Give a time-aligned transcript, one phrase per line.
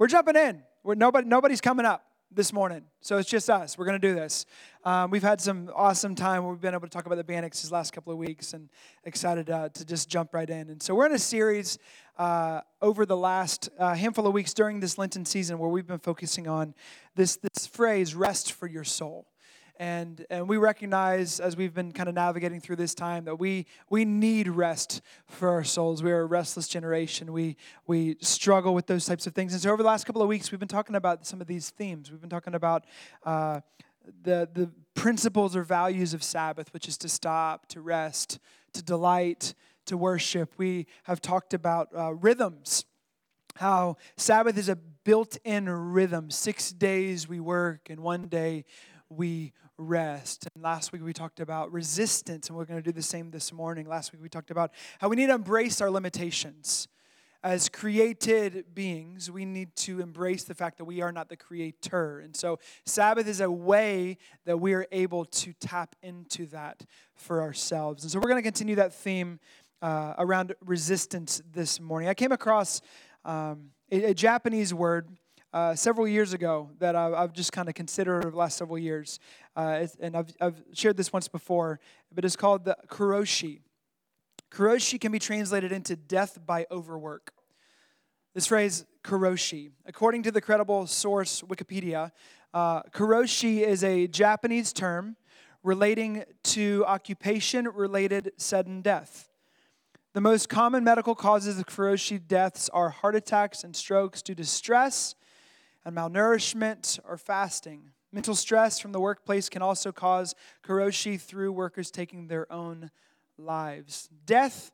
[0.00, 0.62] We're jumping in.
[0.82, 2.02] We're, nobody, nobody's coming up
[2.32, 2.84] this morning.
[3.02, 3.76] So it's just us.
[3.76, 4.46] We're going to do this.
[4.82, 7.60] Um, we've had some awesome time where we've been able to talk about the Bannock's
[7.60, 8.70] these last couple of weeks and
[9.04, 10.70] excited uh, to just jump right in.
[10.70, 11.78] And so we're in a series
[12.16, 15.98] uh, over the last uh, handful of weeks during this Lenten season where we've been
[15.98, 16.72] focusing on
[17.14, 19.26] this, this phrase, rest for your soul.
[19.80, 23.64] And, and we recognize as we've been kind of navigating through this time that we,
[23.88, 26.02] we need rest for our souls.
[26.02, 27.32] We are a restless generation.
[27.32, 27.56] We,
[27.86, 29.54] we struggle with those types of things.
[29.54, 31.70] And so, over the last couple of weeks, we've been talking about some of these
[31.70, 32.10] themes.
[32.10, 32.84] We've been talking about
[33.24, 33.60] uh,
[34.22, 38.38] the, the principles or values of Sabbath, which is to stop, to rest,
[38.74, 39.54] to delight,
[39.86, 40.52] to worship.
[40.58, 42.84] We have talked about uh, rhythms
[43.56, 46.30] how Sabbath is a built in rhythm.
[46.30, 48.64] Six days we work, and one day
[49.10, 50.46] we rest.
[50.54, 53.52] And last week we talked about resistance, and we're going to do the same this
[53.52, 53.88] morning.
[53.88, 56.86] Last week we talked about how we need to embrace our limitations.
[57.42, 62.20] As created beings, we need to embrace the fact that we are not the creator.
[62.20, 66.84] And so, Sabbath is a way that we are able to tap into that
[67.14, 68.04] for ourselves.
[68.04, 69.40] And so, we're going to continue that theme
[69.80, 72.10] uh, around resistance this morning.
[72.10, 72.82] I came across
[73.24, 75.08] um, a, a Japanese word
[75.52, 78.78] uh, several years ago that I've, I've just kind of considered over the last several
[78.78, 79.18] years.
[79.56, 81.80] Uh, and I've, I've shared this once before,
[82.14, 83.60] but it's called the Karoshi.
[84.50, 87.32] Karoshi can be translated into death by overwork.
[88.34, 92.12] This phrase, Karoshi, according to the credible source Wikipedia,
[92.52, 95.16] uh, karoshi is a Japanese term
[95.62, 99.28] relating to occupation related sudden death.
[100.12, 104.44] The most common medical causes of Karoshi deaths are heart attacks and strokes due to
[104.44, 105.14] stress,
[105.84, 107.90] and malnourishment or fasting.
[108.12, 112.90] Mental stress from the workplace can also cause karoshi through workers taking their own
[113.38, 114.08] lives.
[114.26, 114.72] Death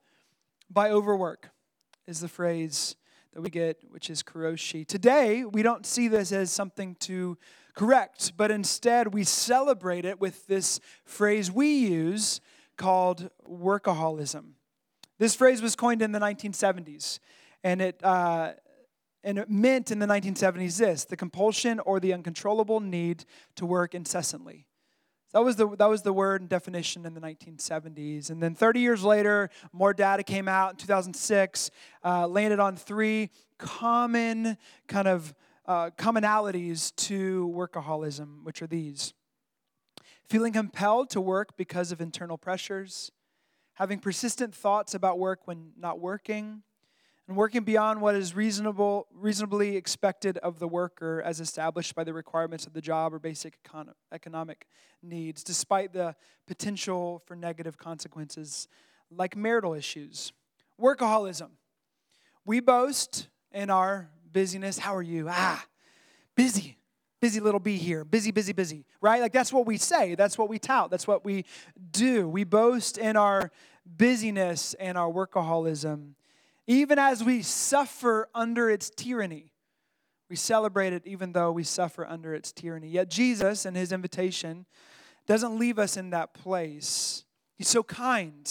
[0.71, 1.51] by overwork
[2.07, 2.97] is the phrase
[3.33, 4.87] that we get, which is karoshi.
[4.87, 7.37] Today, we don't see this as something to
[7.75, 12.41] correct, but instead we celebrate it with this phrase we use
[12.77, 14.53] called workaholism.
[15.19, 17.19] This phrase was coined in the 1970s,
[17.63, 18.53] and it, uh,
[19.27, 23.25] and it meant in the 1970s this the compulsion or the uncontrollable need
[23.57, 24.67] to work incessantly.
[25.33, 28.31] That was, the, that was the word and definition in the 1970s.
[28.31, 31.71] And then 30 years later, more data came out in 2006,
[32.05, 35.35] uh, landed on three common kind of
[35.67, 39.13] uh, commonalities to workaholism, which are these
[40.29, 43.11] feeling compelled to work because of internal pressures,
[43.75, 46.63] having persistent thoughts about work when not working,
[47.29, 52.13] and working beyond what is reasonable, reasonably expected of the worker as established by the
[52.13, 54.67] requirements of the job or basic econ- economic
[55.03, 56.15] needs, despite the
[56.47, 58.69] potential for negative consequences
[59.11, 60.33] like marital issues.
[60.81, 61.51] Workaholism.
[62.45, 64.79] We boast in our busyness.
[64.79, 65.27] How are you?
[65.29, 65.65] Ah,
[66.37, 66.77] busy.
[67.21, 68.05] Busy little bee here.
[68.05, 68.85] Busy, busy, busy.
[69.01, 69.21] Right?
[69.21, 70.15] Like that's what we say.
[70.15, 70.91] That's what we tout.
[70.91, 71.45] That's what we
[71.91, 72.29] do.
[72.29, 73.51] We boast in our
[73.85, 76.13] busyness and our workaholism
[76.67, 79.53] even as we suffer under its tyranny.
[80.29, 82.89] We celebrate it even though we suffer under its tyranny.
[82.89, 84.67] Yet Jesus and his invitation
[85.27, 87.25] doesn't leave us in that place.
[87.57, 88.45] He's so kind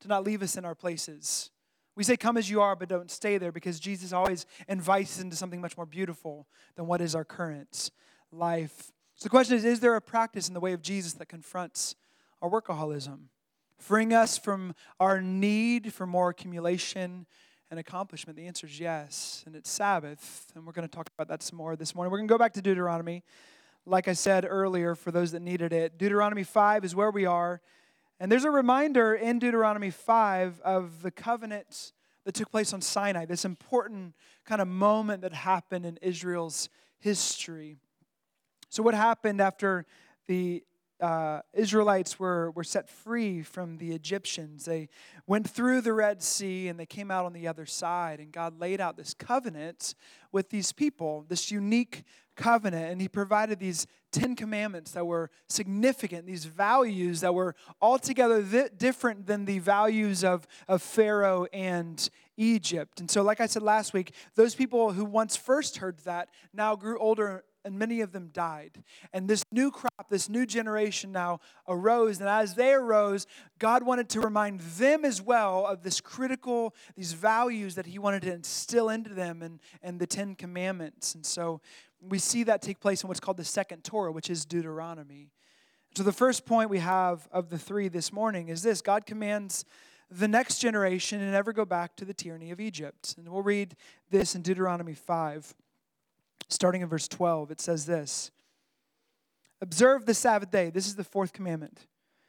[0.00, 1.50] to not leave us in our places.
[1.94, 5.22] We say, Come as you are, but don't stay there because Jesus always invites us
[5.22, 6.46] into something much more beautiful
[6.76, 7.90] than what is our current
[8.30, 8.92] life.
[9.14, 11.94] So the question is Is there a practice in the way of Jesus that confronts
[12.40, 13.28] our workaholism?
[13.82, 17.26] Freeing us from our need for more accumulation
[17.68, 18.36] and accomplishment?
[18.36, 19.42] The answer is yes.
[19.44, 22.12] And it's Sabbath, and we're going to talk about that some more this morning.
[22.12, 23.24] We're going to go back to Deuteronomy.
[23.84, 27.60] Like I said earlier, for those that needed it, Deuteronomy 5 is where we are.
[28.20, 31.92] And there's a reminder in Deuteronomy 5 of the covenant
[32.24, 36.68] that took place on Sinai, this important kind of moment that happened in Israel's
[37.00, 37.78] history.
[38.68, 39.86] So, what happened after
[40.28, 40.62] the
[41.02, 44.64] uh, Israelites were, were set free from the Egyptians.
[44.64, 44.88] They
[45.26, 48.20] went through the Red Sea and they came out on the other side.
[48.20, 49.94] And God laid out this covenant
[50.30, 52.04] with these people, this unique
[52.36, 52.92] covenant.
[52.92, 58.72] And He provided these Ten Commandments that were significant, these values that were altogether th-
[58.76, 63.00] different than the values of, of Pharaoh and Egypt.
[63.00, 66.76] And so, like I said last week, those people who once first heard that now
[66.76, 68.82] grew older and many of them died.
[69.12, 72.20] And this new crop, this new generation now arose.
[72.20, 73.26] And as they arose,
[73.58, 78.22] God wanted to remind them as well of this critical, these values that He wanted
[78.22, 81.14] to instill into them and, and the Ten Commandments.
[81.14, 81.60] And so
[82.00, 85.30] we see that take place in what's called the second Torah, which is Deuteronomy.
[85.94, 89.64] So the first point we have of the three this morning is this God commands
[90.10, 93.14] the next generation to never go back to the tyranny of Egypt.
[93.16, 93.76] And we'll read
[94.10, 95.54] this in Deuteronomy 5.
[96.48, 97.50] Starting in verse 12.
[97.50, 98.30] It says this
[99.60, 100.70] Observe the Sabbath day.
[100.70, 101.86] This is the fourth commandment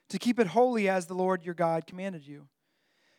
[0.10, 2.48] to keep it holy as the Lord your God commanded you.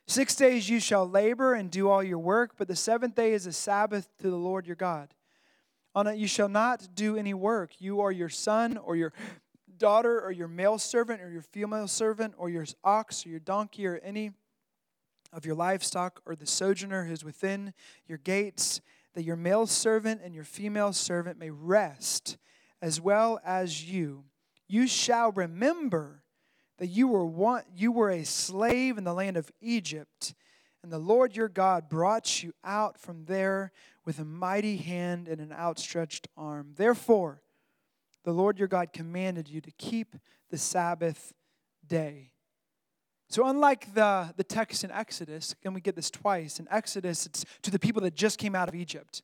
[0.06, 3.46] Six days you shall labor and do all your work, but the seventh day is
[3.46, 5.14] a Sabbath to the Lord your God.
[5.94, 9.12] On it you shall not do any work, you or your son or your
[9.78, 13.86] daughter or your male servant or your female servant or your ox or your donkey
[13.86, 14.32] or any
[15.32, 17.72] of your livestock or the sojourner who is within
[18.06, 18.80] your gates,
[19.14, 22.36] that your male servant and your female servant may rest
[22.82, 24.24] as well as you.
[24.68, 26.22] You shall remember
[26.78, 30.34] that you were one, you were a slave in the land of Egypt,
[30.82, 33.72] and the Lord your God brought you out from there
[34.04, 36.72] with a mighty hand and an outstretched arm.
[36.76, 37.40] Therefore,
[38.24, 40.16] the Lord your God commanded you to keep
[40.50, 41.32] the Sabbath
[41.86, 42.33] day.
[43.34, 47.44] So, unlike the, the text in Exodus, and we get this twice, in Exodus, it's
[47.62, 49.22] to the people that just came out of Egypt.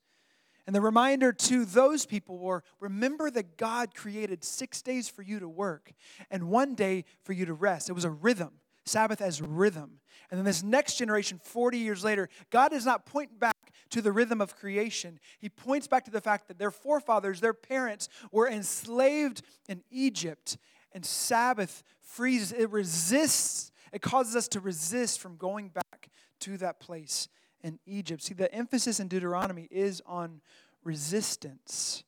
[0.66, 5.38] And the reminder to those people were remember that God created six days for you
[5.38, 5.92] to work
[6.28, 7.88] and one day for you to rest.
[7.88, 8.54] It was a rhythm,
[8.84, 10.00] Sabbath as rhythm.
[10.28, 13.54] And then this next generation, 40 years later, God does not point back
[13.90, 15.20] to the rhythm of creation.
[15.38, 20.58] He points back to the fact that their forefathers, their parents, were enslaved in Egypt.
[20.90, 26.10] And Sabbath freezes, it resists, it causes us to resist from going back
[26.40, 27.28] to that place
[27.62, 28.22] in Egypt.
[28.22, 30.40] See, the emphasis in Deuteronomy is on
[30.84, 32.04] resistance.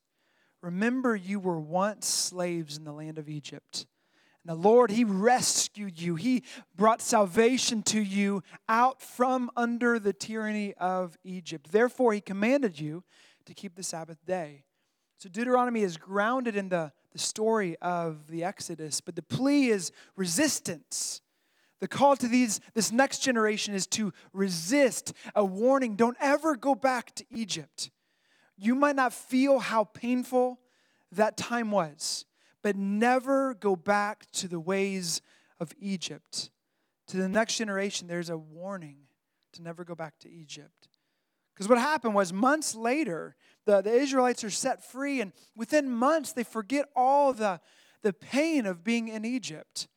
[0.61, 3.85] Remember, you were once slaves in the land of Egypt.
[4.45, 6.15] And the Lord, He rescued you.
[6.15, 6.43] He
[6.75, 11.71] brought salvation to you out from under the tyranny of Egypt.
[11.71, 13.03] Therefore, He commanded you
[13.45, 14.63] to keep the Sabbath day.
[15.17, 19.91] So, Deuteronomy is grounded in the, the story of the Exodus, but the plea is
[20.15, 21.21] resistance.
[21.83, 25.97] The call to these, this next generation is to resist a warning.
[25.97, 27.91] Don't ever go back to Egypt.
[28.57, 30.61] You might not feel how painful
[31.11, 32.23] that time was
[32.61, 35.21] but never go back to the ways
[35.59, 36.51] of Egypt.
[37.07, 38.99] To the next generation, there's a warning
[39.51, 40.87] to never go back to Egypt.
[41.53, 43.35] Because what happened was months later,
[43.65, 47.59] the, the Israelites are set free, and within months, they forget all the,
[48.01, 49.89] the pain of being in Egypt.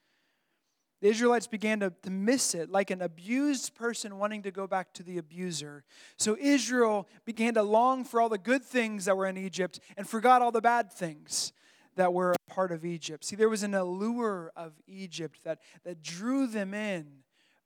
[1.06, 4.92] The Israelites began to, to miss it, like an abused person wanting to go back
[4.94, 5.84] to the abuser.
[6.16, 10.08] So Israel began to long for all the good things that were in Egypt and
[10.08, 11.52] forgot all the bad things
[11.94, 13.24] that were a part of Egypt.
[13.24, 17.06] See, there was an allure of Egypt that, that drew them in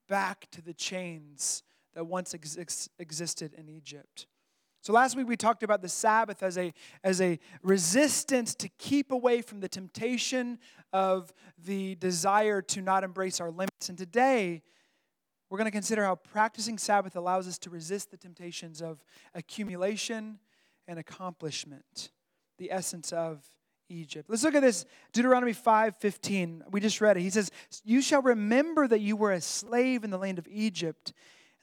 [0.07, 1.63] back to the chains
[1.95, 4.27] that once ex- existed in Egypt.
[4.83, 6.73] So last week we talked about the Sabbath as a,
[7.05, 10.59] as a resistance to keep away from the temptation
[10.93, 13.91] of the desire to not embrace our limits.
[13.91, 14.63] And today,
[15.51, 19.05] we're going to consider how practicing Sabbath allows us to resist the temptations of
[19.35, 20.39] accumulation
[20.89, 22.11] and accomplishment,
[22.57, 23.45] the essence of
[23.91, 24.31] Egypt.
[24.31, 26.63] Let's look at this Deuteronomy 5:15.
[26.71, 27.23] We just read it.
[27.23, 27.51] He says,
[27.85, 31.13] "You shall remember that you were a slave in the land of Egypt,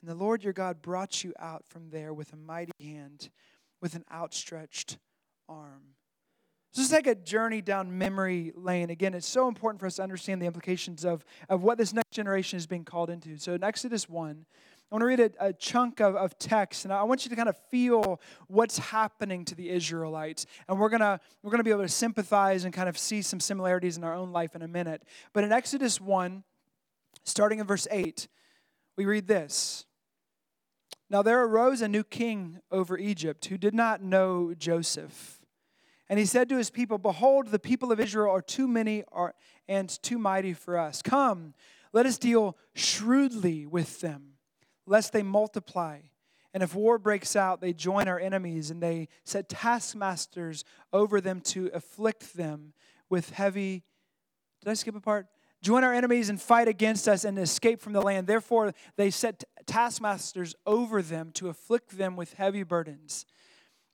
[0.00, 3.30] and the Lord your God brought you out from there with a mighty hand,
[3.80, 4.98] with an outstretched
[5.48, 5.94] arm."
[6.72, 8.90] So let's take a journey down memory lane.
[8.90, 12.10] Again, it's so important for us to understand the implications of, of what this next
[12.10, 13.38] generation is being called into.
[13.38, 14.44] So in Exodus 1,
[14.90, 17.36] I want to read a, a, chunk of, of text, and I want you to
[17.36, 20.46] kind of feel what's happening to the Israelites.
[20.68, 23.98] And we're gonna we're gonna be able to sympathize and kind of see some similarities
[23.98, 25.02] in our own life in a minute.
[25.34, 26.42] But in Exodus 1,
[27.24, 28.28] starting in verse 8,
[28.96, 29.84] we read this.
[31.10, 35.40] Now there arose a new king over Egypt who did not know Joseph.
[36.08, 39.04] And he said to his people, Behold, the people of Israel are too many
[39.68, 41.02] and too mighty for us.
[41.02, 41.54] Come,
[41.92, 44.38] let us deal shrewdly with them
[44.88, 46.00] lest they multiply.
[46.54, 51.40] And if war breaks out, they join our enemies and they set taskmasters over them
[51.42, 52.72] to afflict them
[53.10, 53.84] with heavy.
[54.62, 55.26] Did I skip a part?
[55.60, 58.26] Join our enemies and fight against us and escape from the land.
[58.26, 63.26] Therefore, they set taskmasters over them to afflict them with heavy burdens.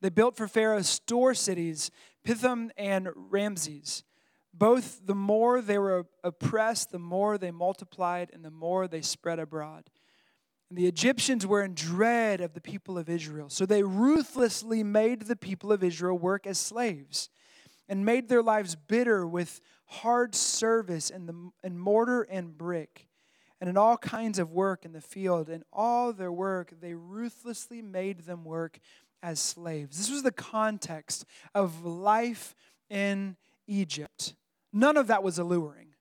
[0.01, 1.91] They built for Pharaoh store cities,
[2.25, 4.05] Pithom and Ramses.
[4.53, 9.39] Both the more they were oppressed, the more they multiplied, and the more they spread
[9.39, 9.85] abroad.
[10.69, 13.49] And the Egyptians were in dread of the people of Israel.
[13.49, 17.31] So they ruthlessly made the people of Israel work as slaves
[17.89, 23.09] and made their lives bitter with hard service in, the, in mortar and brick
[23.61, 25.49] and in all kinds of work in the field.
[25.49, 28.79] In all their work, they ruthlessly made them work
[29.23, 29.97] as slaves.
[29.97, 31.25] This was the context
[31.55, 32.55] of life
[32.91, 33.37] in
[33.67, 34.35] Egypt.
[34.73, 35.95] None of that was alluring.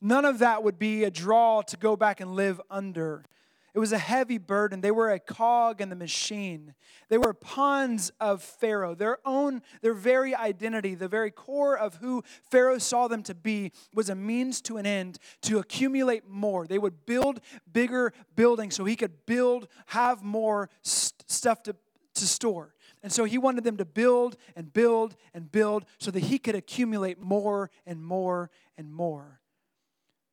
[0.00, 3.24] None of that would be a draw to go back and live under.
[3.74, 4.82] It was a heavy burden.
[4.82, 6.74] They were a cog in the machine.
[7.08, 8.94] They were pawns of Pharaoh.
[8.94, 13.72] Their own, their very identity, the very core of who Pharaoh saw them to be,
[13.94, 16.66] was a means to an end to accumulate more.
[16.66, 17.40] They would build
[17.72, 21.74] bigger buildings so he could build, have more st- stuff to,
[22.14, 22.74] to store.
[23.02, 26.54] And so he wanted them to build and build and build so that he could
[26.54, 29.40] accumulate more and more and more.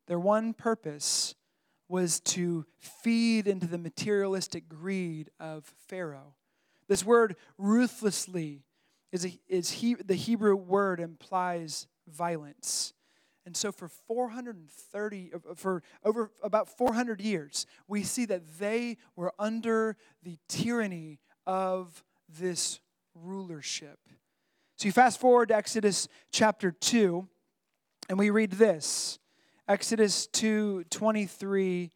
[0.07, 1.35] Their one purpose
[1.89, 6.35] was to feed into the materialistic greed of Pharaoh.
[6.87, 8.63] This word ruthlessly
[9.11, 12.93] is, a, is he, the Hebrew word implies violence.
[13.45, 19.33] And so for 430 uh, for over about 400 years, we see that they were
[19.39, 22.79] under the tyranny of this
[23.15, 23.99] rulership.
[24.75, 27.27] So you fast forward to Exodus chapter 2
[28.07, 29.19] and we read this.
[29.69, 31.91] Exodus 2 23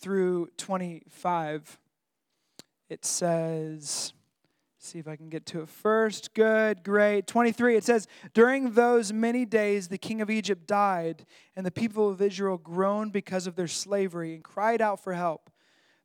[0.00, 1.78] through 25.
[2.88, 4.14] It says,
[4.78, 6.32] see if I can get to it first.
[6.32, 7.26] Good, great.
[7.26, 12.08] 23, it says, During those many days the king of Egypt died, and the people
[12.08, 15.50] of Israel groaned because of their slavery and cried out for help.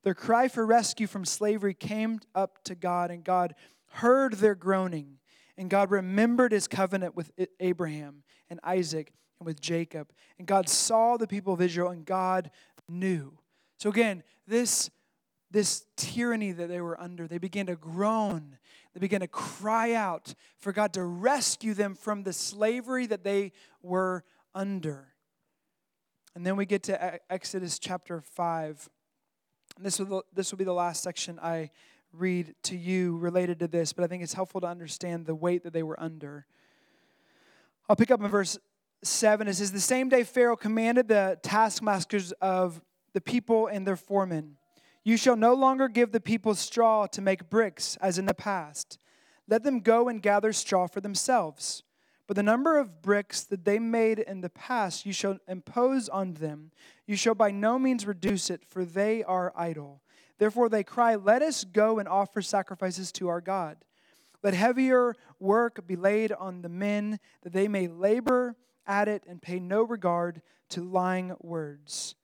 [0.03, 3.55] Their cry for rescue from slavery came up to God, and God
[3.93, 5.19] heard their groaning.
[5.57, 7.31] And God remembered his covenant with
[7.62, 10.11] Abraham and Isaac and with Jacob.
[10.37, 12.51] And God saw the people of Israel, and God
[12.87, 13.37] knew.
[13.77, 14.89] So again, this,
[15.51, 18.57] this tyranny that they were under, they began to groan.
[18.93, 23.51] They began to cry out for God to rescue them from the slavery that they
[23.81, 24.23] were
[24.53, 25.09] under.
[26.33, 28.89] And then we get to Exodus chapter 5.
[29.77, 31.71] And this will, this will be the last section I
[32.13, 35.63] read to you related to this, but I think it's helpful to understand the weight
[35.63, 36.45] that they were under.
[37.89, 38.57] I'll pick up in verse
[39.05, 42.81] 7, it says, The same day Pharaoh commanded the taskmasters of
[43.13, 44.57] the people and their foremen,
[45.03, 48.97] You shall no longer give the people straw to make bricks, as in the past.
[49.47, 51.83] Let them go and gather straw for themselves.
[52.27, 56.33] But the number of bricks that they made in the past you shall impose on
[56.33, 56.71] them.
[57.05, 60.01] You shall by no means reduce it, for they are idle.
[60.39, 63.77] Therefore they cry, Let us go and offer sacrifices to our God.
[64.41, 68.55] Let heavier work be laid on the men, that they may labor
[68.87, 72.15] at it and pay no regard to lying words.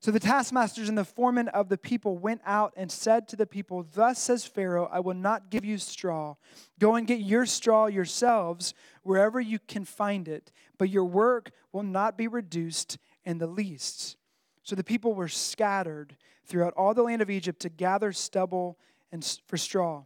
[0.00, 3.46] So the taskmasters and the foremen of the people went out and said to the
[3.46, 6.36] people, Thus says Pharaoh, I will not give you straw.
[6.78, 11.82] Go and get your straw yourselves wherever you can find it, but your work will
[11.82, 14.16] not be reduced in the least.
[14.62, 18.78] So the people were scattered throughout all the land of Egypt to gather stubble
[19.10, 20.04] and for straw.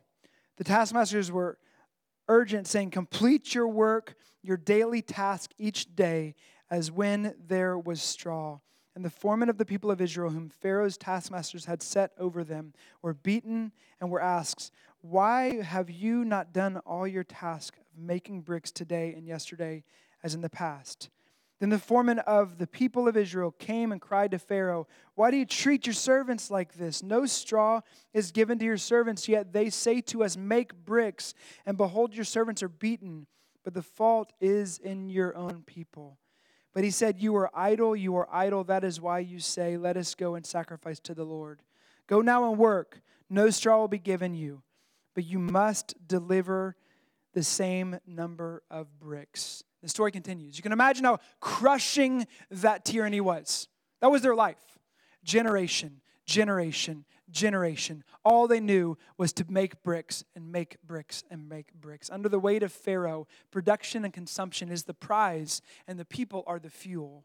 [0.56, 1.58] The taskmasters were
[2.28, 6.34] urgent, saying, Complete your work, your daily task each day,
[6.70, 8.58] as when there was straw.
[8.94, 12.74] And the foremen of the people of Israel, whom Pharaoh's taskmasters had set over them,
[13.02, 18.42] were beaten and were asked, Why have you not done all your task of making
[18.42, 19.84] bricks today and yesterday
[20.22, 21.08] as in the past?
[21.60, 25.36] Then the foreman of the people of Israel came and cried to Pharaoh, Why do
[25.36, 27.02] you treat your servants like this?
[27.02, 27.82] No straw
[28.14, 31.34] is given to your servants, yet they say to us, Make bricks,
[31.66, 33.26] and behold, your servants are beaten.
[33.64, 36.18] But the fault is in your own people.
[36.72, 38.64] But he said, You are idle, you are idle.
[38.64, 41.62] That is why you say, Let us go and sacrifice to the Lord.
[42.06, 43.00] Go now and work.
[43.28, 44.62] No straw will be given you,
[45.14, 46.76] but you must deliver
[47.32, 49.62] the same number of bricks.
[49.82, 50.56] The story continues.
[50.56, 53.68] You can imagine how crushing that tyranny was.
[54.00, 54.56] That was their life.
[55.22, 58.04] Generation, generation, generation.
[58.24, 62.10] All they knew was to make bricks and make bricks and make bricks.
[62.10, 66.58] Under the weight of Pharaoh, production and consumption is the prize, and the people are
[66.58, 67.24] the fuel.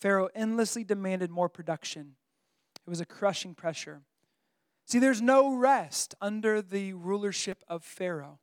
[0.00, 2.16] Pharaoh endlessly demanded more production.
[2.86, 4.02] It was a crushing pressure.
[4.86, 8.38] See, there's no rest under the rulership of Pharaoh.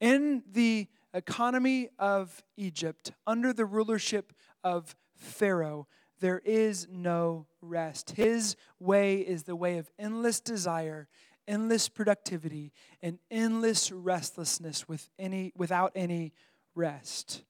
[0.00, 5.88] In the economy of Egypt, under the rulership of Pharaoh,
[6.20, 8.10] there is no rest.
[8.10, 11.08] His way is the way of endless desire,
[11.46, 16.32] endless productivity, and endless restlessness with any, without any
[16.74, 17.42] rest.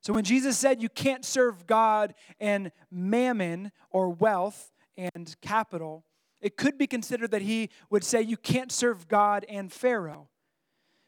[0.00, 6.04] So when Jesus said you can't serve God and mammon or wealth and capital,
[6.40, 10.28] it could be considered that he would say you can't serve God and Pharaoh.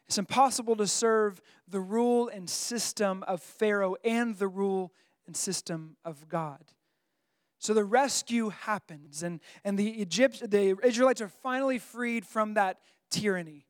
[0.09, 4.93] It's impossible to serve the rule and system of Pharaoh and the rule
[5.27, 6.65] and system of God.
[7.61, 12.79] So the rescue happens, and, and the, Egypt, the Israelites are finally freed from that
[13.11, 13.67] tyranny.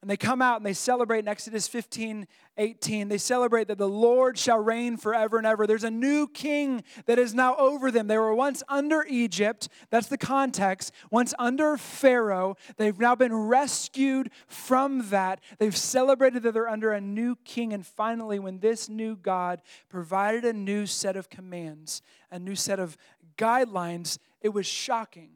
[0.00, 3.08] And they come out and they celebrate in Exodus 15, 18.
[3.08, 5.66] They celebrate that the Lord shall reign forever and ever.
[5.66, 8.06] There's a new king that is now over them.
[8.06, 9.68] They were once under Egypt.
[9.90, 10.92] That's the context.
[11.10, 12.56] Once under Pharaoh.
[12.76, 15.40] They've now been rescued from that.
[15.58, 17.72] They've celebrated that they're under a new king.
[17.72, 22.78] And finally, when this new God provided a new set of commands, a new set
[22.78, 22.96] of
[23.36, 25.30] guidelines, it was shocking.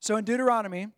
[0.00, 0.88] So in Deuteronomy,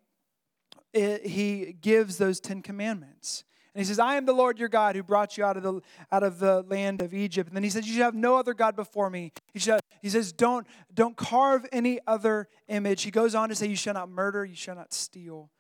[0.96, 3.44] he gives those Ten Commandments.
[3.74, 5.82] And he says, I am the Lord your God who brought you out of the,
[6.10, 7.48] out of the land of Egypt.
[7.48, 9.32] And then he says, You should have no other God before me.
[9.52, 13.02] He, should, he says, don't, don't carve any other image.
[13.02, 15.50] He goes on to say, You shall not murder, you shall not steal.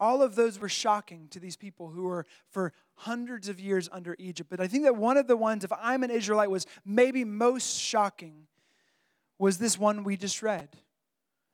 [0.00, 4.16] All of those were shocking to these people who were for hundreds of years under
[4.18, 4.50] Egypt.
[4.50, 7.78] But I think that one of the ones, if I'm an Israelite, was maybe most
[7.78, 8.48] shocking
[9.38, 10.70] was this one we just read.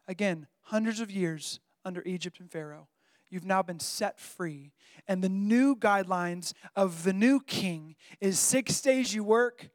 [0.09, 2.89] Again, hundreds of years under Egypt and Pharaoh.
[3.35, 4.71] You've now been set free.
[5.09, 9.71] And the new guidelines of the new king is six days you work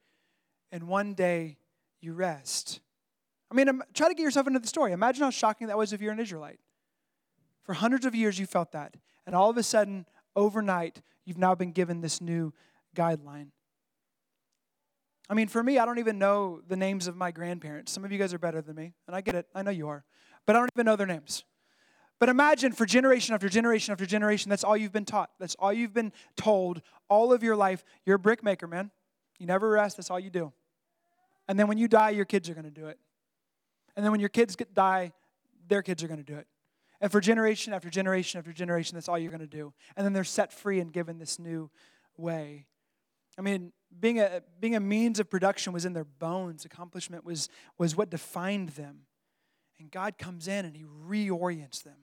[0.72, 1.58] and one day
[2.00, 2.80] you rest.
[3.50, 4.92] I mean, try to get yourself into the story.
[4.92, 6.58] Imagine how shocking that was if you're an Israelite.
[7.62, 8.96] For hundreds of years, you felt that.
[9.26, 12.54] And all of a sudden, overnight, you've now been given this new
[12.96, 13.48] guideline.
[15.28, 17.92] I mean, for me, I don't even know the names of my grandparents.
[17.92, 19.48] Some of you guys are better than me, and I get it.
[19.54, 20.02] I know you are.
[20.46, 21.44] But I don't even know their names.
[22.20, 25.30] But imagine for generation after generation after generation, that's all you've been taught.
[25.40, 27.82] That's all you've been told all of your life.
[28.04, 28.90] You're a brick maker, man.
[29.38, 30.52] You never rest, that's all you do.
[31.48, 32.98] And then when you die, your kids are going to do it.
[33.96, 35.12] And then when your kids get, die,
[35.66, 36.46] their kids are going to do it.
[37.00, 39.72] And for generation after generation after generation, that's all you're going to do.
[39.96, 41.70] And then they're set free and given this new
[42.18, 42.66] way.
[43.38, 46.66] I mean, being a, being a means of production was in their bones.
[46.66, 47.48] Accomplishment was,
[47.78, 49.06] was what defined them.
[49.78, 51.96] And God comes in and He reorients them.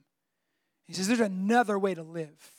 [0.88, 2.50] He says, There's another way to live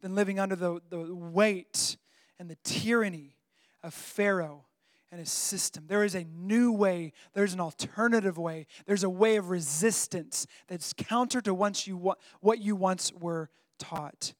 [0.00, 1.96] than living under the, the weight
[2.38, 3.36] and the tyranny
[3.82, 4.64] of Pharaoh
[5.12, 5.84] and his system.
[5.86, 10.92] There is a new way, there's an alternative way, there's a way of resistance that's
[10.94, 14.32] counter to once you, what you once were taught.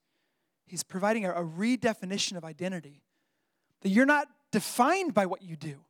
[0.66, 3.02] He's providing a, a redefinition of identity.
[3.82, 5.80] That you're not defined by what you do.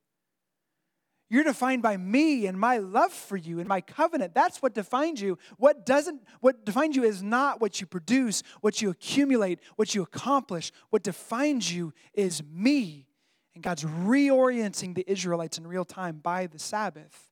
[1.33, 4.35] You're defined by me and my love for you and my covenant.
[4.35, 5.39] That's what defines you.
[5.59, 10.03] What doesn't what defines you is not what you produce, what you accumulate, what you
[10.03, 10.73] accomplish.
[10.91, 13.07] What defines you is me.
[13.55, 17.31] And God's reorienting the Israelites in real time by the Sabbath.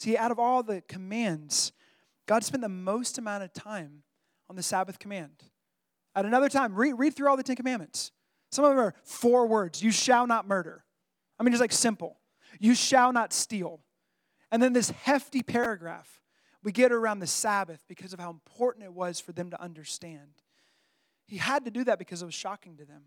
[0.00, 1.70] See, out of all the commands,
[2.26, 4.02] God spent the most amount of time
[4.48, 5.44] on the Sabbath command.
[6.16, 8.10] At another time, read, read through all the Ten Commandments.
[8.50, 10.84] Some of them are four words you shall not murder.
[11.38, 12.16] I mean, just like simple.
[12.58, 13.80] You shall not steal.
[14.50, 16.20] And then this hefty paragraph
[16.62, 20.42] we get around the Sabbath because of how important it was for them to understand.
[21.26, 23.04] He had to do that because it was shocking to them.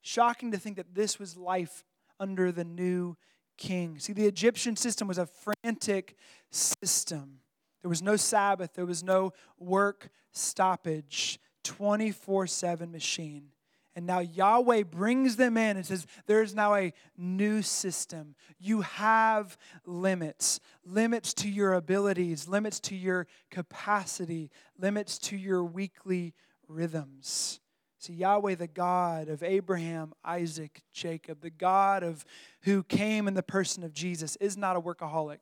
[0.00, 1.82] Shocking to think that this was life
[2.20, 3.16] under the new
[3.56, 3.98] king.
[3.98, 6.16] See, the Egyptian system was a frantic
[6.50, 7.40] system.
[7.82, 13.48] There was no Sabbath, there was no work stoppage, 24 7 machine.
[13.96, 18.34] And now Yahweh brings them in and says, There is now a new system.
[18.58, 26.34] You have limits limits to your abilities, limits to your capacity, limits to your weekly
[26.68, 27.60] rhythms.
[27.98, 32.24] See, Yahweh, the God of Abraham, Isaac, Jacob, the God of
[32.62, 35.38] who came in the person of Jesus, is not a workaholic.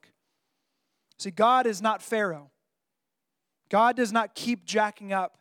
[1.18, 2.50] See, God is not Pharaoh.
[3.68, 5.38] God does not keep jacking up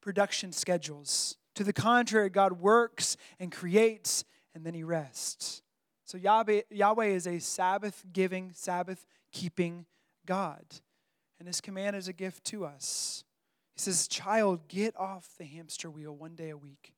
[0.00, 1.36] production schedules.
[1.54, 5.62] To the contrary, God works and creates and then he rests.
[6.04, 9.86] So Yahweh, Yahweh is a Sabbath giving, Sabbath keeping
[10.26, 10.64] God.
[11.38, 13.24] And his command is a gift to us.
[13.74, 16.94] He says, Child, get off the hamster wheel one day a week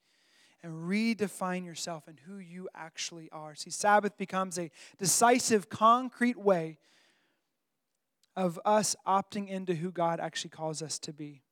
[0.62, 3.54] and redefine yourself and who you actually are.
[3.54, 6.78] See, Sabbath becomes a decisive, concrete way
[8.34, 11.42] of us opting into who God actually calls us to be.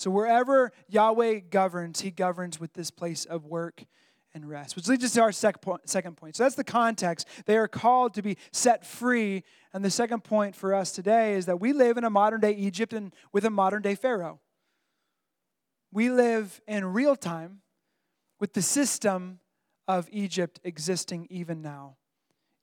[0.00, 3.84] So wherever Yahweh governs, he governs with this place of work
[4.32, 4.74] and rest.
[4.74, 6.36] Which leads us to our second point.
[6.36, 7.28] So that's the context.
[7.44, 9.44] They are called to be set free.
[9.74, 12.52] And the second point for us today is that we live in a modern day
[12.52, 14.40] Egypt and with a modern day Pharaoh.
[15.92, 17.60] We live in real time
[18.38, 19.40] with the system
[19.86, 21.96] of Egypt existing even now.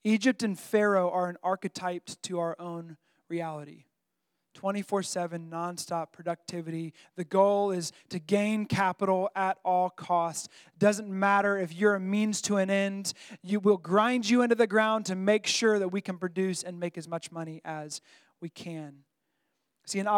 [0.02, 2.96] Egypt and Pharaoh are an archetype to our own
[3.28, 3.84] reality.
[4.58, 6.92] 24 7 nonstop productivity.
[7.14, 10.48] The goal is to gain capital at all costs.
[10.80, 13.12] Doesn't matter if you're a means to an end,
[13.44, 16.80] you will grind you into the ground to make sure that we can produce and
[16.80, 18.00] make as much money as
[18.40, 19.04] we can.
[19.86, 20.08] See, in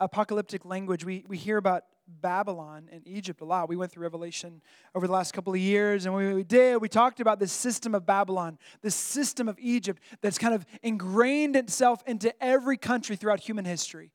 [0.00, 1.84] apocalyptic language, we, we hear about
[2.20, 3.68] Babylon and Egypt a lot.
[3.68, 4.62] We went through Revelation
[4.94, 8.06] over the last couple of years, and we did, we talked about this system of
[8.06, 13.64] Babylon, this system of Egypt that's kind of ingrained itself into every country throughout human
[13.64, 14.12] history.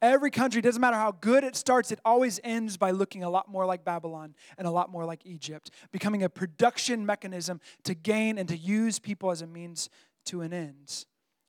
[0.00, 3.50] Every country, doesn't matter how good it starts, it always ends by looking a lot
[3.50, 8.38] more like Babylon and a lot more like Egypt, becoming a production mechanism to gain
[8.38, 9.90] and to use people as a means
[10.26, 11.04] to an end.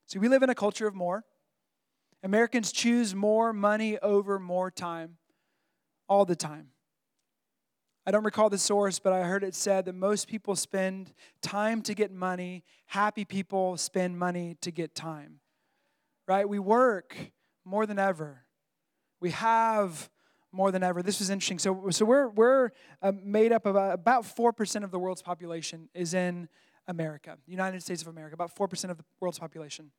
[0.08, 1.24] See, we live in a culture of more.
[2.24, 5.19] Americans choose more money over more time
[6.10, 6.72] all the time.
[8.06, 11.82] I don't recall the source, but I heard it said that most people spend time
[11.84, 15.40] to get money, happy people spend money to get time.
[16.28, 16.50] Right?
[16.50, 17.16] We work
[17.64, 18.46] more than ever.
[19.20, 20.10] We have
[20.52, 21.04] more than ever.
[21.04, 21.60] This was interesting.
[21.60, 25.90] So, so we're, we're uh, made up of uh, about 4% of the world's population
[25.94, 26.50] is in
[26.88, 29.92] America, United States of America, about 4% of the world's population.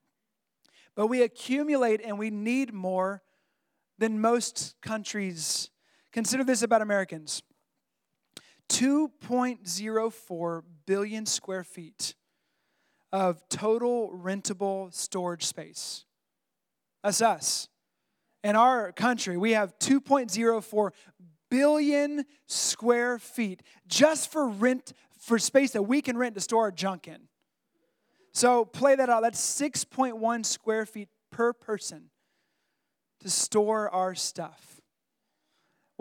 [0.96, 3.22] But we accumulate and we need more
[3.98, 5.70] than most countries.
[6.12, 7.42] Consider this about Americans
[8.68, 12.14] 2.04 billion square feet
[13.12, 16.04] of total rentable storage space.
[17.02, 17.68] That's us.
[18.42, 20.90] In our country, we have 2.04
[21.50, 26.70] billion square feet just for rent, for space that we can rent to store our
[26.70, 27.28] junk in.
[28.32, 29.22] So play that out.
[29.22, 32.10] That's 6.1 square feet per person
[33.20, 34.79] to store our stuff.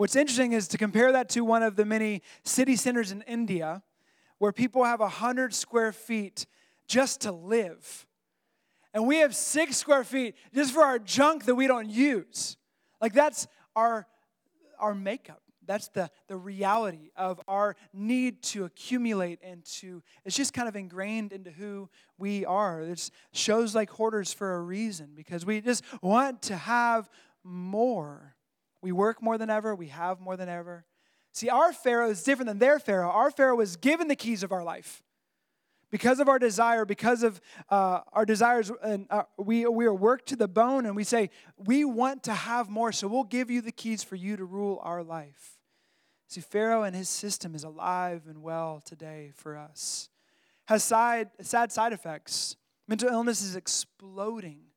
[0.00, 3.82] What's interesting is to compare that to one of the many city centers in India
[4.38, 6.46] where people have 100 square feet
[6.88, 8.06] just to live.
[8.94, 12.56] And we have six square feet just for our junk that we don't use.
[12.98, 14.06] Like that's our,
[14.78, 15.42] our makeup.
[15.66, 20.76] That's the, the reality of our need to accumulate and to, it's just kind of
[20.76, 22.80] ingrained into who we are.
[22.80, 27.10] It's shows like hoarders for a reason because we just want to have
[27.44, 28.34] more.
[28.82, 30.84] We work more than ever, we have more than ever.
[31.32, 33.10] See, our Pharaoh is different than their Pharaoh.
[33.10, 35.02] Our Pharaoh was given the keys of our life
[35.90, 40.26] because of our desire, because of uh, our desires, and uh, we, we are worked
[40.28, 43.60] to the bone, and we say, We want to have more, so we'll give you
[43.60, 45.58] the keys for you to rule our life.
[46.28, 50.08] See, Pharaoh and his system is alive and well today for us.
[50.66, 52.54] Has side, sad side effects.
[52.86, 54.69] Mental illness is exploding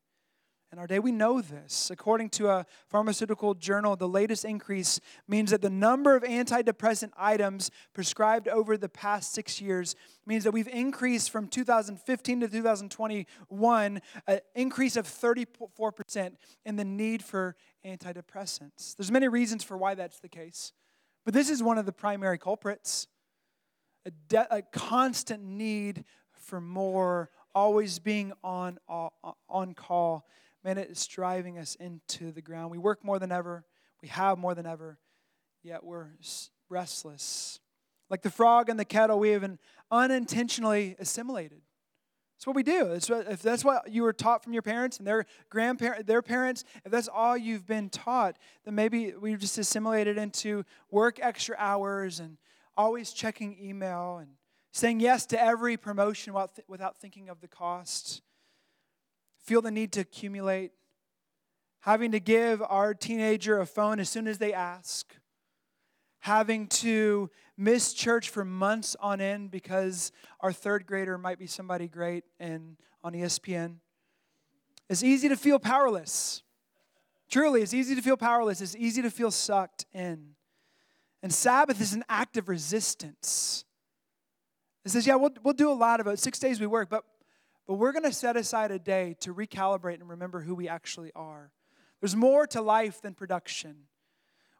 [0.74, 0.98] in our day.
[0.98, 1.88] We know this.
[1.90, 7.70] According to a pharmaceutical journal, the latest increase means that the number of antidepressant items
[7.92, 9.94] prescribed over the past six years
[10.26, 16.32] means that we've increased from 2015 to 2021 an increase of 34%
[16.64, 17.54] in the need for
[17.86, 18.96] antidepressants.
[18.96, 20.72] There's many reasons for why that's the case.
[21.24, 23.06] But this is one of the primary culprits
[24.06, 29.08] a, de- a constant need for more, always being on, uh,
[29.48, 30.26] on call.
[30.64, 32.70] Man, it's driving us into the ground.
[32.70, 33.64] We work more than ever,
[34.00, 34.98] we have more than ever,
[35.62, 36.08] yet we're
[36.70, 37.60] restless.
[38.10, 39.58] Like the frog in the kettle, we have
[39.90, 41.60] unintentionally assimilated.
[42.36, 42.98] That's what we do.
[43.08, 46.64] What, if that's what you were taught from your parents and their grandparents, their parents,
[46.84, 52.20] if that's all you've been taught, then maybe we've just assimilated into work extra hours
[52.20, 52.38] and
[52.76, 54.30] always checking email and
[54.72, 56.34] saying yes to every promotion
[56.68, 58.20] without thinking of the cost.
[59.44, 60.72] Feel the need to accumulate,
[61.80, 65.14] having to give our teenager a phone as soon as they ask
[66.24, 71.86] having to miss church for months on end because our third grader might be somebody
[71.86, 73.74] great and on ESPN.
[74.88, 76.42] It's easy to feel powerless.
[77.30, 78.62] Truly, it's easy to feel powerless.
[78.62, 80.30] It's easy to feel sucked in.
[81.22, 83.66] And Sabbath is an act of resistance.
[84.86, 86.18] It says, yeah, we'll, we'll do a lot of it.
[86.18, 87.04] Six days we work, but,
[87.66, 91.12] but we're going to set aside a day to recalibrate and remember who we actually
[91.14, 91.50] are.
[92.00, 93.86] There's more to life than production.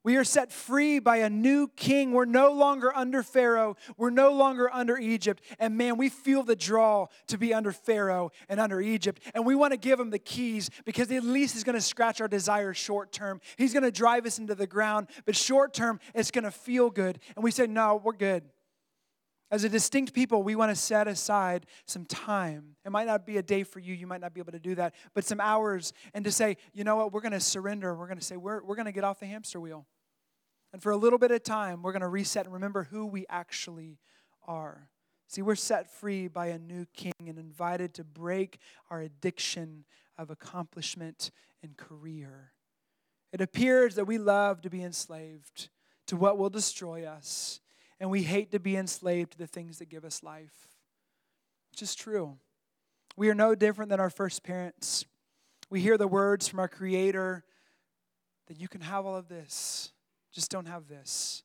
[0.05, 2.12] We are set free by a new king.
[2.12, 3.77] We're no longer under Pharaoh.
[3.97, 5.43] We're no longer under Egypt.
[5.59, 9.23] And man, we feel the draw to be under Pharaoh and under Egypt.
[9.35, 12.21] And we want to give him the keys because at least he's going to scratch
[12.21, 13.40] our desires short term.
[13.57, 16.90] He's going to drive us into the ground, but short term, it's going to feel
[16.90, 17.19] good.
[17.35, 18.45] And we say, no, we're good.
[19.50, 22.76] As a distinct people, we want to set aside some time.
[22.85, 24.74] It might not be a day for you, you might not be able to do
[24.74, 27.94] that, but some hours, and to say, you know what, we're going to surrender.
[27.94, 29.87] We're going to say, we're, we're going to get off the hamster wheel.
[30.72, 33.26] And for a little bit of time, we're going to reset and remember who we
[33.28, 33.98] actually
[34.48, 34.88] are.
[35.28, 38.59] See, we're set free by a new king and invited to break
[38.90, 39.85] our addiction
[40.18, 41.30] of accomplishment
[41.62, 42.52] and career.
[43.33, 45.68] It appears that we love to be enslaved
[46.07, 47.61] to what will destroy us,
[48.05, 50.69] and we hate to be enslaved to the things that give us life.
[51.71, 52.37] Which is true.
[53.17, 55.07] We are no different than our first parents.
[55.71, 57.45] We hear the words from our Creator
[58.47, 59.90] that you can have all of this
[60.35, 61.45] just don't have this.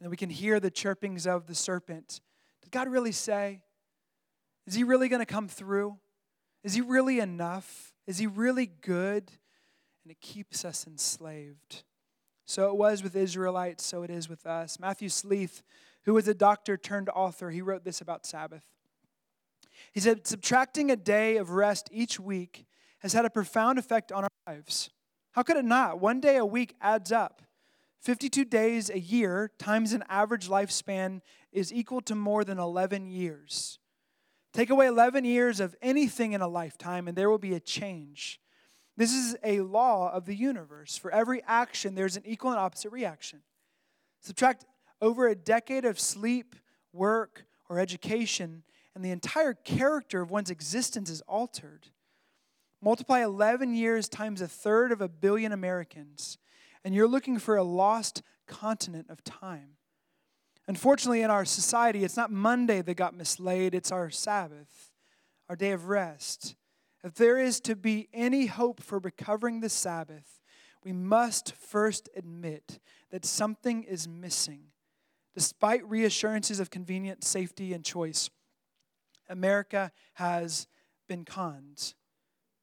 [0.00, 2.22] And then we can hear the chirpings of the serpent.
[2.62, 3.60] Did God really say?
[4.66, 5.98] Is he really going to come through?
[6.64, 7.92] Is he really enough?
[8.06, 9.30] Is he really good?
[10.04, 11.82] And it keeps us enslaved.
[12.44, 14.78] So it was with Israelites, so it is with us.
[14.78, 15.62] Matthew Sleeth,
[16.04, 18.64] who was a doctor turned author, he wrote this about Sabbath.
[19.92, 22.66] He said, Subtracting a day of rest each week
[23.00, 24.90] has had a profound effect on our lives.
[25.32, 26.00] How could it not?
[26.00, 27.42] One day a week adds up.
[28.00, 31.20] 52 days a year times an average lifespan
[31.52, 33.78] is equal to more than 11 years.
[34.52, 38.40] Take away 11 years of anything in a lifetime, and there will be a change.
[38.96, 40.96] This is a law of the universe.
[40.96, 43.40] For every action, there's an equal and opposite reaction.
[44.20, 44.66] Subtract
[45.00, 46.54] over a decade of sleep,
[46.92, 48.62] work, or education,
[48.94, 51.88] and the entire character of one's existence is altered.
[52.82, 56.38] Multiply 11 years times a third of a billion Americans,
[56.84, 59.76] and you're looking for a lost continent of time.
[60.68, 64.92] Unfortunately, in our society, it's not Monday that got mislaid, it's our Sabbath,
[65.48, 66.56] our day of rest.
[67.04, 70.40] If there is to be any hope for recovering the Sabbath,
[70.84, 72.78] we must first admit
[73.10, 74.66] that something is missing.
[75.34, 78.30] Despite reassurances of convenience, safety, and choice,
[79.28, 80.66] America has
[81.08, 81.94] been conned.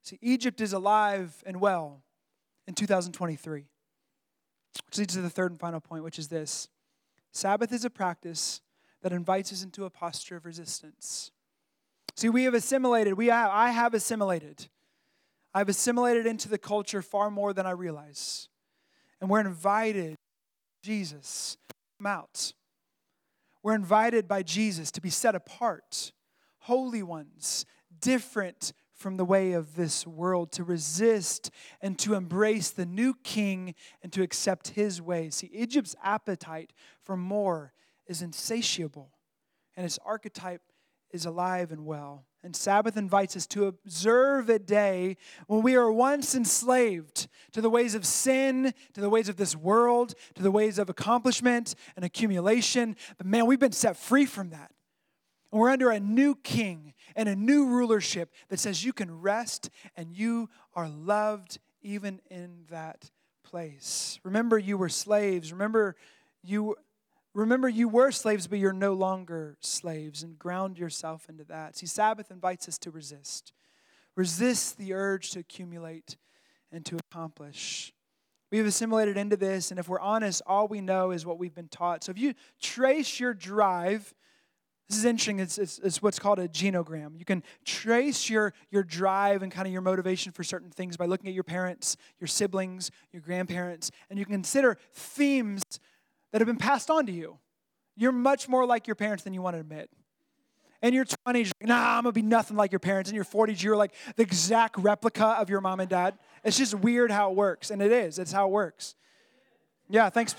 [0.04, 2.04] See, Egypt is alive and well
[2.67, 3.65] in 2023.
[4.86, 6.69] Which leads to the third and final point, which is this
[7.32, 8.62] Sabbath is a practice
[9.02, 11.32] that invites us into a posture of resistance.
[12.15, 14.67] See, we have assimilated, we have, I have assimilated.
[15.54, 18.50] I've assimilated into the culture far more than I realize.
[19.19, 20.15] And we're invited,
[20.84, 21.58] Jesus,
[21.98, 22.54] come out.
[23.63, 26.12] We're invited by Jesus to be set apart,
[26.60, 27.65] holy ones,
[28.00, 33.76] different from the way of this world, to resist and to embrace the new king
[34.04, 35.36] and to accept his ways.
[35.36, 37.74] See, Egypt's appetite for more
[38.08, 39.12] is insatiable,
[39.76, 40.62] and its archetype
[41.12, 42.26] is alive and well.
[42.41, 45.17] And Sabbath invites us to observe a day
[45.48, 49.56] when we are once enslaved to the ways of sin, to the ways of this
[49.56, 52.95] world, to the ways of accomplishment and accumulation.
[53.17, 54.72] But man, we've been set free from that.
[55.52, 59.69] And we're under a new king and a new rulership that says you can rest
[59.98, 63.12] and you are loved even in that
[63.43, 64.19] place.
[64.24, 65.52] Remember, you were slaves.
[65.52, 65.95] Remember,
[66.43, 66.76] you
[67.34, 71.78] Remember, you were slaves, but you're no longer slaves, and ground yourself into that.
[71.78, 73.54] See, Sabbath invites us to resist.
[74.15, 76.18] Resist the urge to accumulate
[76.72, 77.94] and to accomplish.
[78.52, 81.68] We've assimilated into this, and if we're honest, all we know is what we've been
[81.68, 82.04] taught.
[82.04, 84.12] So if you trace your drive,
[84.89, 87.18] this is interesting, it's, it's, it's what's called a genogram.
[87.20, 91.06] You can trace your, your drive and kind of your motivation for certain things by
[91.06, 95.62] looking at your parents, your siblings, your grandparents, and you can consider themes
[96.32, 97.38] that have been passed on to you.
[97.96, 99.89] You're much more like your parents than you want to admit.
[100.82, 103.10] In your 20s, you're like, nah, I'm gonna be nothing like your parents.
[103.10, 106.18] In your 40s, you're like the exact replica of your mom and dad.
[106.44, 108.18] It's just weird how it works, and it is.
[108.18, 108.96] It's how it works.
[109.89, 110.36] Yeah, thanks.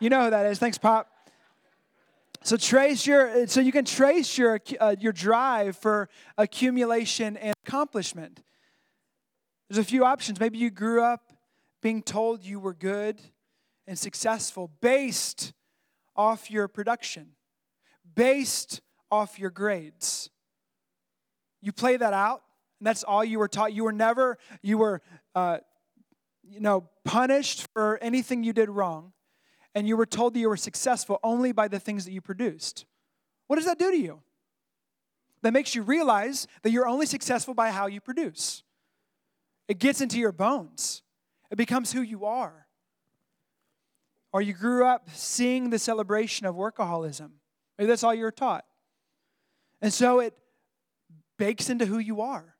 [0.00, 0.58] You know who that is.
[0.58, 1.08] Thanks, Pop.
[2.42, 8.42] So trace your, so you can trace your uh, your drive for accumulation and accomplishment.
[9.68, 10.38] There's a few options.
[10.38, 11.32] Maybe you grew up
[11.80, 13.20] being told you were good
[13.88, 15.54] and successful based
[16.14, 17.30] off your production,
[18.14, 20.30] based off your grades.
[21.62, 22.42] You play that out,
[22.78, 23.72] and that's all you were taught.
[23.72, 25.00] You were never, you were,
[25.34, 25.58] uh,
[26.44, 29.12] you know, punished for anything you did wrong,
[29.74, 32.84] and you were told that you were successful only by the things that you produced.
[33.46, 34.20] What does that do to you?
[35.42, 38.62] That makes you realize that you're only successful by how you produce.
[39.66, 41.02] It gets into your bones.
[41.50, 42.67] It becomes who you are
[44.32, 47.30] or you grew up seeing the celebration of workaholism.
[47.78, 48.64] Maybe that's all you were taught.
[49.80, 50.34] And so it
[51.38, 52.56] bakes into who you are.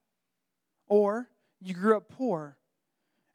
[0.86, 1.28] Or
[1.60, 2.56] you grew up poor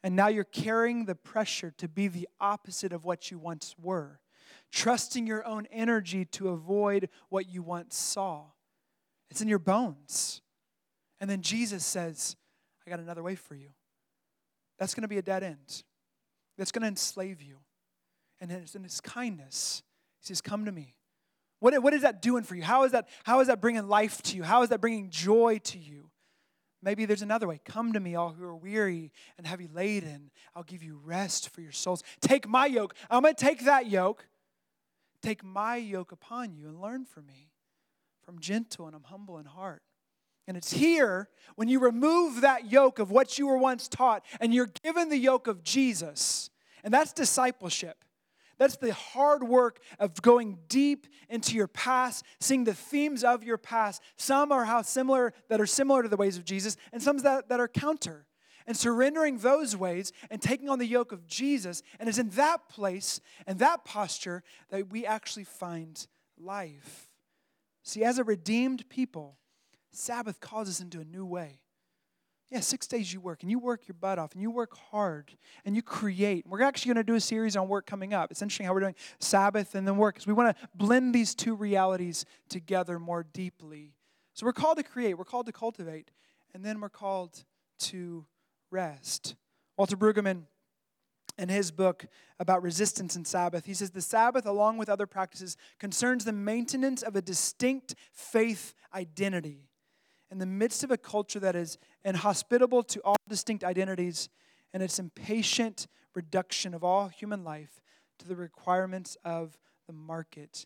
[0.04, 4.20] and now you're carrying the pressure to be the opposite of what you once were,
[4.72, 8.44] trusting your own energy to avoid what you once saw.
[9.32, 10.42] It's in your bones.
[11.22, 12.36] And then Jesus says,
[12.86, 13.70] I got another way for you.
[14.78, 15.84] That's going to be a dead end.
[16.58, 17.60] That's going to enslave you
[18.44, 19.84] and his, in his kindness,
[20.20, 20.96] he says, Come to me.
[21.60, 22.62] What, what is that doing for you?
[22.62, 24.44] How is that, how is that bringing life to you?
[24.44, 26.10] How is that bringing joy to you?
[26.82, 27.62] Maybe there's another way.
[27.64, 30.30] Come to me, all who are weary and heavy laden.
[30.54, 32.04] I'll give you rest for your souls.
[32.20, 32.94] Take my yoke.
[33.10, 34.28] I'm going to take that yoke.
[35.22, 37.54] Take my yoke upon you and learn from me.
[38.26, 39.84] From gentle and I'm humble in heart.
[40.50, 44.54] And it's here when you remove that yoke of what you were once taught and
[44.54, 46.50] you're given the yoke of Jesus.
[46.84, 48.04] And that's discipleship.
[48.58, 53.58] That's the hard work of going deep into your past, seeing the themes of your
[53.58, 54.02] past.
[54.18, 57.50] Some are how similar that are similar to the ways of Jesus, and some that,
[57.50, 58.26] that are counter.
[58.66, 61.84] And surrendering those ways and taking on the yoke of Jesus.
[62.00, 66.08] And it's in that place and that posture that we actually find
[66.40, 67.10] life.
[67.84, 69.38] See, as a redeemed people,
[69.92, 71.60] Sabbath calls us into a new way.
[72.54, 75.32] Yeah, six days you work, and you work your butt off, and you work hard,
[75.66, 76.46] and you create.
[76.46, 78.30] We're actually going to do a series on work coming up.
[78.30, 81.34] It's interesting how we're doing Sabbath and then work, because we want to blend these
[81.34, 83.96] two realities together more deeply.
[84.36, 86.12] So we're called to create, we're called to cultivate,
[86.54, 87.44] and then we're called
[87.80, 88.28] to
[88.70, 89.34] rest.
[89.76, 90.44] Walter Brueggemann,
[91.40, 92.06] in his book
[92.40, 97.02] about resistance and Sabbath, he says the Sabbath, along with other practices, concerns the maintenance
[97.02, 99.70] of a distinct faith identity
[100.30, 104.30] in the midst of a culture that is inhospitable to all distinct identities
[104.74, 107.82] and its impatient reduction of all human life
[108.20, 110.66] to the requirements of the market.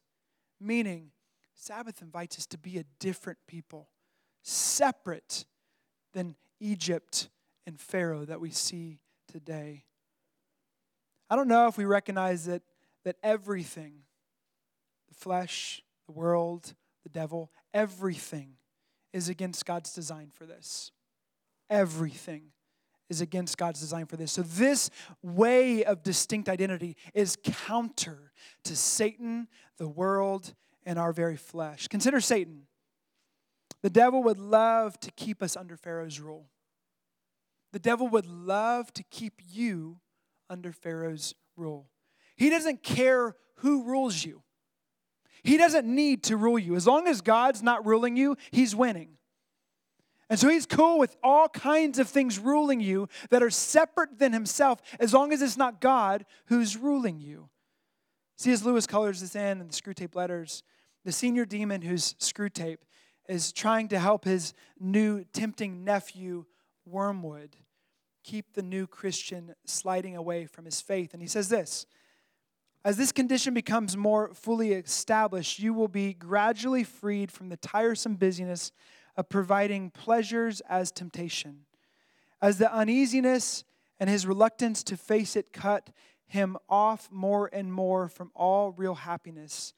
[0.59, 1.11] Meaning,
[1.53, 3.89] Sabbath invites us to be a different people,
[4.43, 5.45] separate
[6.13, 7.29] than Egypt
[7.65, 8.99] and Pharaoh that we see
[9.31, 9.83] today.
[11.29, 12.61] I don't know if we recognize that,
[13.03, 14.03] that everything,
[15.09, 16.73] the flesh, the world,
[17.03, 18.53] the devil, everything
[19.13, 20.91] is against God's design for this.
[21.69, 22.51] Everything
[23.09, 24.33] is against God's design for this.
[24.33, 24.89] So, this
[25.21, 28.31] way of distinct identity is counter
[28.63, 30.53] to Satan, the world,
[30.85, 31.87] and our very flesh.
[31.87, 32.63] Consider Satan.
[33.81, 36.47] The devil would love to keep us under Pharaoh's rule.
[37.73, 39.99] The devil would love to keep you
[40.49, 41.89] under Pharaoh's rule.
[42.35, 44.43] He doesn't care who rules you.
[45.43, 46.75] He doesn't need to rule you.
[46.75, 49.17] As long as God's not ruling you, he's winning.
[50.29, 54.33] And so he's cool with all kinds of things ruling you that are separate than
[54.33, 57.49] himself, as long as it's not God who's ruling you.
[58.35, 58.63] C.S.
[58.63, 60.63] Lewis colors this in in the Screwtape Letters.
[61.05, 62.79] The senior demon who's Screwtape
[63.29, 66.45] is trying to help his new tempting nephew,
[66.85, 67.55] Wormwood,
[68.23, 71.13] keep the new Christian sliding away from his faith.
[71.13, 71.85] And he says this
[72.83, 78.15] as this condition becomes more fully established, you will be gradually freed from the tiresome
[78.15, 78.71] busyness
[79.17, 81.65] of providing pleasures as temptation.
[82.41, 83.63] As the uneasiness
[83.99, 85.89] and his reluctance to face it cut
[86.27, 89.73] him off more and more from all real happiness,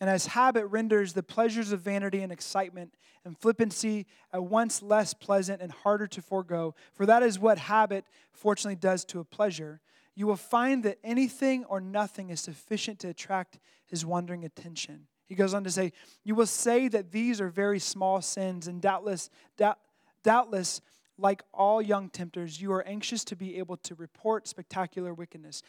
[0.00, 2.94] and as habit renders the pleasures of vanity and excitement
[3.24, 8.04] and flippancy at once less pleasant and harder to forego, for that is what habit
[8.32, 9.80] fortunately does to a pleasure
[10.14, 15.06] you will find that anything or nothing is sufficient to attract his wandering attention.
[15.28, 15.92] He goes on to say,
[16.24, 19.78] You will say that these are very small sins, and doubtless, doubt,
[20.22, 20.80] doubtless,
[21.16, 25.62] like all young tempters, you are anxious to be able to report spectacular wickedness.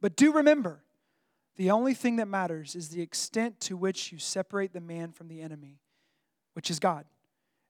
[0.00, 0.82] But do remember,
[1.56, 5.28] the only thing that matters is the extent to which you separate the man from
[5.28, 5.80] the enemy,
[6.54, 7.04] which is God,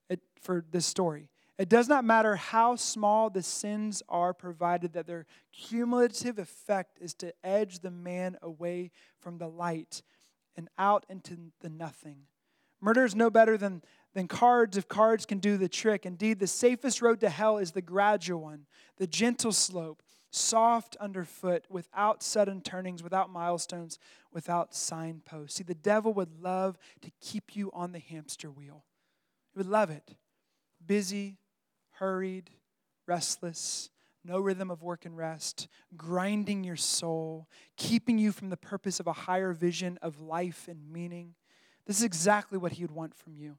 [0.09, 1.29] it, for this story.
[1.57, 7.13] It does not matter how small the sins are, provided that their cumulative effect is
[7.15, 10.03] to edge the man away from the light
[10.57, 12.23] and out into the nothing.
[12.81, 13.81] Murder is no better than,
[14.13, 16.05] than cards if cards can do the trick.
[16.05, 18.65] Indeed, the safest road to hell is the gradual one,
[18.97, 23.97] the gentle slope, soft underfoot, without sudden turnings, without milestones,
[24.31, 25.57] without signposts.
[25.57, 28.83] See, the devil would love to keep you on the hamster wheel.
[29.53, 30.15] He would love it.
[30.85, 31.37] Busy,
[31.93, 32.51] hurried,
[33.07, 33.89] restless,
[34.27, 39.07] no rhythm of work and rest, grinding your soul, keeping you from the purpose of
[39.07, 41.33] a higher vision of life and meaning.
[41.85, 43.57] This is exactly what he would want from you.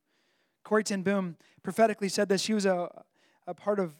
[0.64, 2.42] Corrie ten Boom prophetically said this.
[2.42, 2.90] She was a,
[3.46, 3.94] a part of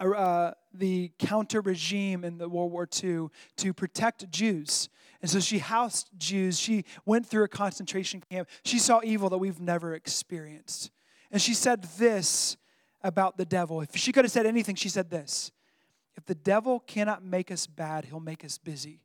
[0.00, 4.88] uh, the counter regime in the World War II to protect Jews.
[5.22, 6.58] And so she housed Jews.
[6.58, 8.48] She went through a concentration camp.
[8.64, 10.90] She saw evil that we've never experienced.
[11.30, 12.58] And she said this
[13.04, 13.82] about the devil.
[13.82, 15.52] If she could have said anything, she said this
[16.16, 19.02] If the devil cannot make us bad, he'll make us busy.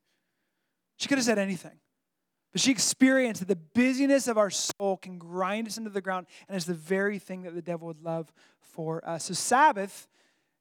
[0.97, 1.77] She could have said anything.
[2.51, 6.25] But she experienced that the busyness of our soul can grind us into the ground,
[6.47, 9.25] and is the very thing that the devil would love for us.
[9.25, 10.07] So, Sabbath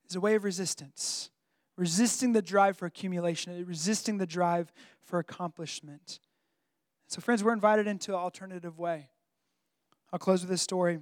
[0.08, 1.30] is a way of resistance,
[1.76, 4.70] resisting the drive for accumulation, resisting the drive
[5.02, 6.20] for accomplishment.
[7.06, 9.08] So, friends, we're invited into an alternative way.
[10.12, 11.00] I'll close with this story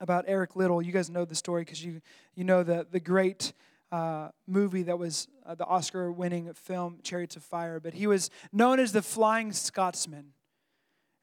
[0.00, 0.82] about Eric Liddell.
[0.82, 2.00] You guys know the story because you,
[2.34, 3.52] you know the, the great
[3.92, 7.80] uh, movie that was uh, the Oscar winning film, Chariots of Fire.
[7.80, 10.32] But he was known as the Flying Scotsman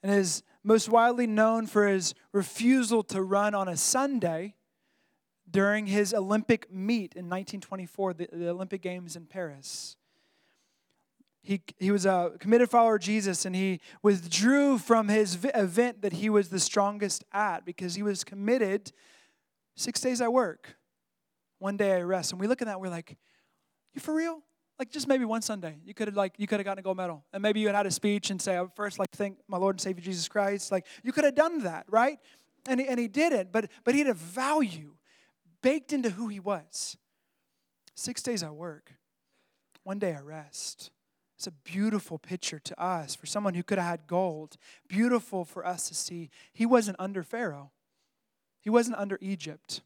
[0.02, 4.56] and is most widely known for his refusal to run on a Sunday
[5.50, 9.98] during his Olympic meet in 1924, the, the Olympic Games in Paris.
[11.44, 16.14] He, he was a committed follower of Jesus and he withdrew from his event that
[16.14, 18.94] he was the strongest at because he was committed.
[19.76, 20.78] Six days I work,
[21.60, 22.32] one day I rest.
[22.32, 23.18] And we look at that, we're like,
[23.94, 24.42] you for real?
[24.80, 26.98] Like just maybe one Sunday, you could have like you could have gotten a gold
[26.98, 29.58] medal, and maybe you had had a speech and say, "I first like thank my
[29.58, 32.18] Lord and Savior Jesus Christ." Like you could have done that, right?
[32.68, 34.96] And he, and he didn't, but but he had a value
[35.62, 36.98] baked into who he was.
[37.96, 38.94] Six days I work,
[39.84, 40.90] one day I rest.
[41.44, 44.56] It's a beautiful picture to us for someone who could have had gold.
[44.88, 46.30] Beautiful for us to see.
[46.54, 47.72] He wasn't under Pharaoh,
[48.62, 49.82] he wasn't under Egypt.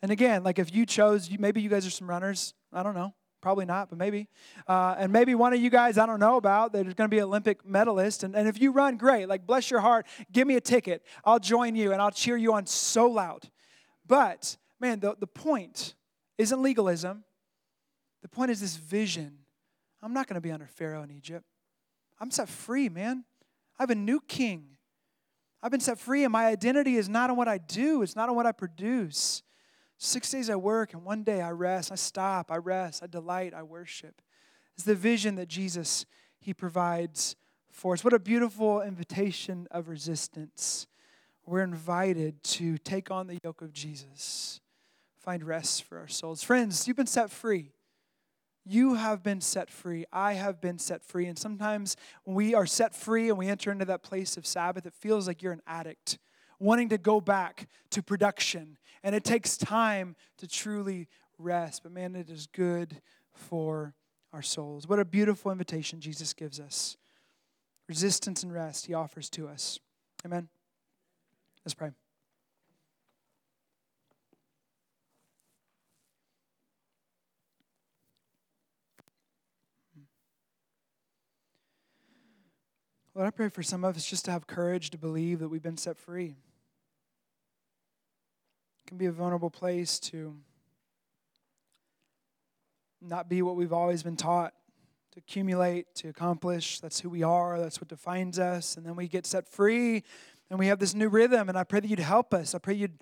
[0.00, 2.54] And again, like if you chose, maybe you guys are some runners.
[2.72, 3.14] I don't know.
[3.42, 4.28] Probably not, but maybe.
[4.68, 7.20] Uh, and maybe one of you guys I don't know about, there's going to be
[7.20, 8.22] Olympic medalist.
[8.22, 9.28] And, and if you run, great.
[9.28, 10.06] Like, bless your heart.
[10.30, 11.02] Give me a ticket.
[11.24, 13.50] I'll join you and I'll cheer you on so loud.
[14.06, 15.96] But, man, the, the point
[16.38, 17.24] isn't legalism.
[18.22, 19.38] The point is this vision
[20.04, 21.46] I'm not going to be under Pharaoh in Egypt.
[22.20, 23.24] I'm set free, man.
[23.78, 24.76] I have a new king.
[25.62, 28.28] I've been set free, and my identity is not on what I do, it's not
[28.28, 29.42] on what I produce.
[29.96, 31.90] Six days I work, and one day I rest.
[31.90, 34.20] I stop, I rest, I delight, I worship.
[34.74, 36.04] It's the vision that Jesus
[36.38, 37.34] he provides
[37.72, 38.04] for us.
[38.04, 40.86] What a beautiful invitation of resistance.
[41.46, 44.60] We're invited to take on the yoke of Jesus,
[45.16, 46.42] find rest for our souls.
[46.42, 47.72] Friends, you've been set free.
[48.66, 50.04] You have been set free.
[50.12, 51.26] I have been set free.
[51.26, 54.86] And sometimes when we are set free and we enter into that place of Sabbath,
[54.86, 56.18] it feels like you're an addict
[56.58, 58.78] wanting to go back to production.
[59.02, 61.08] And it takes time to truly
[61.38, 61.82] rest.
[61.82, 63.00] But man, it is good
[63.32, 63.94] for
[64.32, 64.88] our souls.
[64.88, 66.96] What a beautiful invitation Jesus gives us.
[67.88, 69.78] Resistance and rest he offers to us.
[70.24, 70.48] Amen.
[71.64, 71.90] Let's pray.
[83.14, 85.62] Lord, I pray for some of us just to have courage to believe that we've
[85.62, 86.34] been set free.
[88.80, 90.34] It can be a vulnerable place to
[93.00, 94.52] not be what we've always been taught
[95.12, 96.80] to accumulate, to accomplish.
[96.80, 98.76] That's who we are, that's what defines us.
[98.76, 100.02] And then we get set free
[100.50, 101.48] and we have this new rhythm.
[101.48, 102.52] And I pray that you'd help us.
[102.52, 102.98] I pray you'd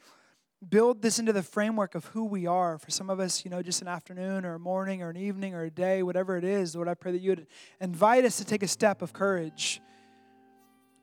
[0.68, 2.76] build this into the framework of who we are.
[2.76, 5.54] For some of us, you know, just an afternoon or a morning or an evening
[5.54, 7.46] or a day, whatever it is, Lord, I pray that you would
[7.80, 9.80] invite us to take a step of courage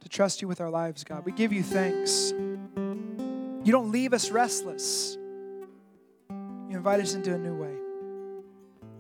[0.02, 1.26] to trust you with our lives, God.
[1.26, 2.34] We give you thanks.
[3.64, 5.18] You don't leave us restless,
[6.30, 7.76] you invite us into a new way.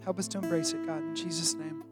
[0.04, 1.84] Help us to embrace it, God, in Jesus' name.